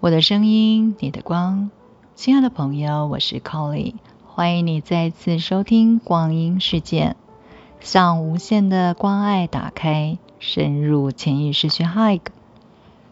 [0.00, 1.72] 我的声音，你的光，
[2.14, 3.94] 亲爱的朋友，我是 Colly，
[4.28, 7.16] 欢迎你再次收听光阴世界，
[7.80, 12.20] 向无限的关爱打开，深入潜意识去 Hug，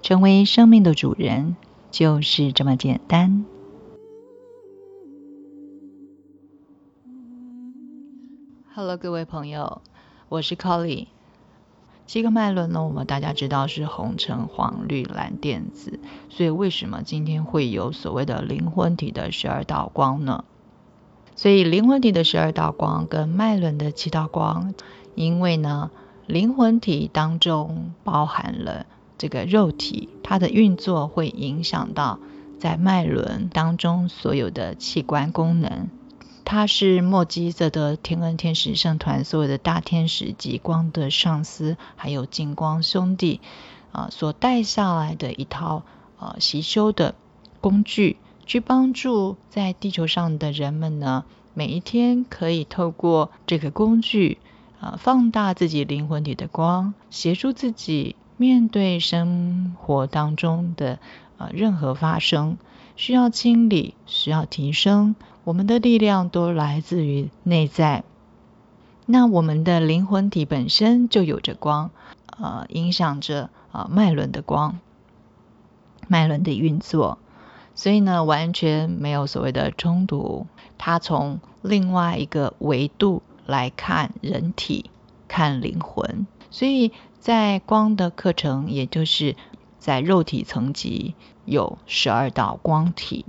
[0.00, 1.54] 成为生命的主人，
[1.90, 3.44] 就是这么简单。
[8.74, 9.82] Hello，各位朋友，
[10.30, 11.08] 我是 Colly。
[12.12, 20.42] 七个脉轮呢，我们大家知道是红、橙、黄、绿、蓝、靛、紫，所以为什么今天会有所谓的灵魂体的十二道光呢？
[21.36, 24.74] 所以灵魂体的十二道光跟脉轮的七道光，
[25.14, 25.92] 因为呢，
[26.26, 28.86] 灵魂体当中包含了
[29.16, 32.18] 这个肉体，它的运作会影响到
[32.58, 35.88] 在脉轮当中所有的器官功能。
[36.50, 43.40] 他是莫基泽的天恩天使圣团所有的大天使极光的上司，还有金光兄弟
[43.92, 45.84] 啊所带下来的一套
[46.18, 47.14] 呃习修的
[47.60, 54.38] 工具，去帮助在地球上的人们呢，每一天可以透过这个工具
[54.80, 60.98] 啊放大自己灵魂体的光，协助自己面对生活当中的
[61.38, 62.58] 呃任何发生
[62.96, 65.14] 需要清理、需要提升。
[65.42, 68.04] 我们的力量都来自于内在，
[69.06, 71.90] 那我们的灵魂体本身就有着光，
[72.38, 74.78] 呃，影响着啊脉轮的光，
[76.08, 77.18] 脉轮的运作，
[77.74, 80.46] 所以呢，完全没有所谓的冲突。
[80.76, 84.90] 它从另外一个维度来看人体，
[85.26, 89.36] 看灵魂，所以在光的课程，也就是
[89.78, 93.24] 在肉体层级有十二道光体。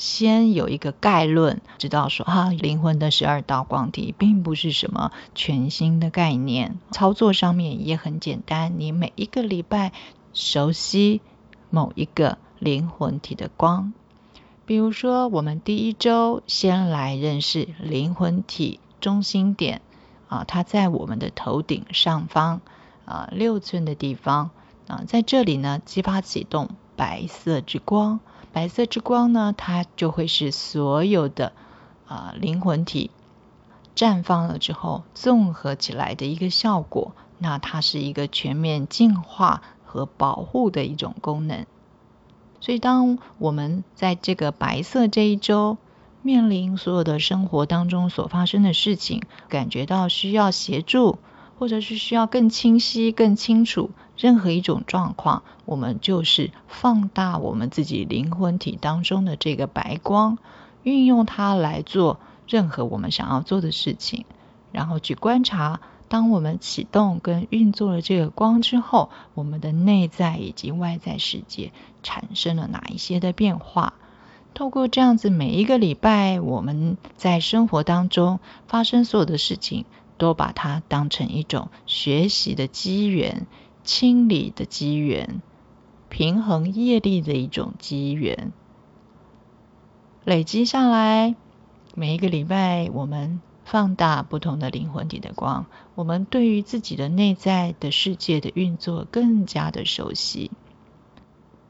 [0.00, 8.72] 先有一个概论，知道说啊，灵魂的十二道光体并不是什么全新的概念，操作上面也很简单。
[8.78, 9.92] 你每一个礼拜
[10.32, 11.20] 熟悉
[11.68, 13.92] 某一个灵魂体的光，
[14.64, 19.82] 比如说我们第一周先来认识灵魂体中心点
[20.28, 22.62] 啊，它在我们的头顶上方
[23.04, 24.48] 啊六寸的地方
[24.88, 28.20] 啊，在这里呢激发启动白色之光。
[28.52, 31.52] 白色之光呢，它就会是所有的
[32.06, 33.10] 啊灵魂体
[33.94, 37.12] 绽放了之后综合起来的一个效果。
[37.38, 41.64] 那它是一个全面净化和保护的一种功能。
[42.60, 45.78] 所以，当我们在这个白色这一周
[46.20, 51.18] 面临所有的生活当中所发生的事情，感觉到需要协助。
[51.60, 60.38] 或者是需要更清晰、更清楚任何一种状况，我们就是放大我们自己灵魂体当中的这个白光，
[60.84, 62.18] 运用它来做
[62.48, 64.24] 任何我们想要做的事情，
[64.72, 71.72] 然后去观察，当我们启动跟运作了这个光之后，我们的内在以及外在世界
[72.02, 73.92] 产生了哪一些的变化。
[74.54, 79.84] 透过这样子，每一个礼拜我们在生活当中发生所有的事情。
[80.20, 83.46] 都把它当成一种学习的机缘、
[83.84, 85.40] 清理的机缘、
[86.10, 88.52] 平衡业力的一种机缘，
[90.24, 91.34] 累积下来，
[91.94, 95.64] 每一个礼拜我们放大不同的灵魂体的光，
[95.94, 100.50] 我们对于自己的内在的世界的运作更加的熟悉。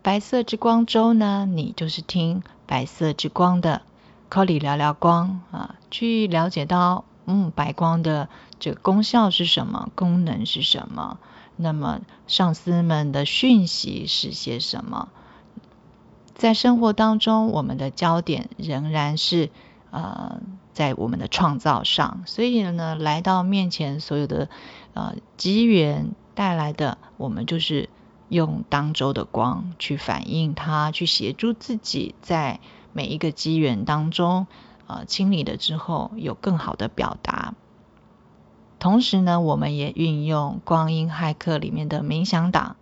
[0.03, 3.83] 白色之光周呢，你就是听白色之光的
[4.29, 7.05] c o l y 聊聊光啊，去了解到。
[7.27, 9.91] 嗯，白光的这个功效是什么？
[9.95, 11.19] 功能是什么？
[11.57, 15.09] 那么上司们的讯息是些什么？
[16.35, 19.51] 在生活当中，我们的焦点仍然是
[19.91, 20.41] 呃
[20.73, 22.23] 在我们的创造上。
[22.27, 24.49] 所以呢，来到面前所有的
[24.95, 27.91] 呃机缘带来的，我们就是
[28.31, 32.61] 用当周的光去反映它，去协助自己在
[32.95, 34.47] 每一个机缘当中。
[34.91, 37.55] 呃，清理了之后有更好的表达。
[38.81, 42.75] 同时呢，我们也运用光阴骇客里面的冥想档，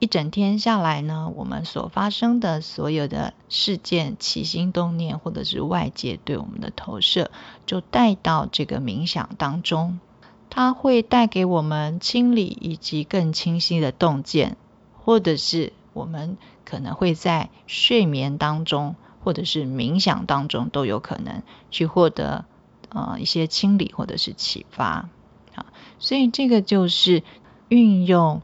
[0.00, 7.30] 一整天下来呢，我们所发生的所有的事件、起心动念，或者是外界对我们的投射，
[7.64, 10.00] 就带到这个冥想当中。
[10.48, 14.56] 它会带给我们清理以及更清晰的洞见，
[15.04, 18.96] 或者是我们可能会在睡眠当中。
[19.22, 22.44] 或者是冥想当中都有可能去获得
[22.88, 25.08] 呃一些清理或者是启发
[25.54, 25.66] 啊，
[25.98, 27.22] 所以这个就是
[27.68, 28.42] 运用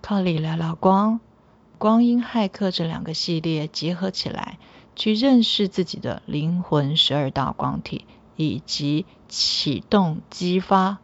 [0.00, 1.20] 靠里聊聊光、
[1.78, 4.58] 光阴骇客这两个系列结合起来，
[4.94, 8.06] 去认识自己的灵魂十二道光体，
[8.36, 10.98] 以及启动激发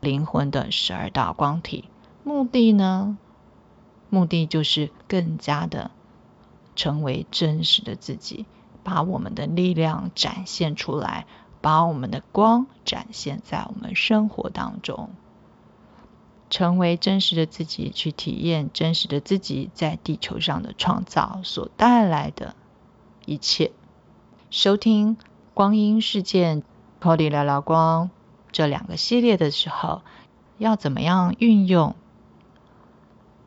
[0.00, 1.84] 灵魂的十二道光体。
[2.24, 3.16] 目的呢，
[4.10, 5.92] 目的就是更加的。
[6.78, 8.46] 成为真实的自己，
[8.84, 11.26] 把我们的力量展现出来，
[11.60, 15.10] 把我们的光展现在我们生活当中，
[16.48, 22.54] 成为真实的自己，去体验真实的自己在地球上的创造所带来的
[23.26, 23.72] 一切。
[24.48, 25.16] 收听
[25.54, 26.62] 光阴事件、
[27.02, 28.08] c o d y 聊聊光
[28.52, 30.02] 这两个系列的时候，
[30.58, 31.96] 要怎么样运用？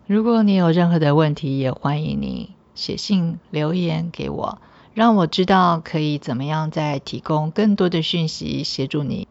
[0.06, 4.60] 如果你有任何的问题，也欢迎你写信留言给我，
[4.96, 9.28] 让我知道可以怎么样再提供更多的讯息协助你。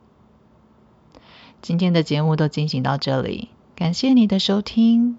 [1.61, 5.19] 今天的节目都进行到这里，感谢你的收听。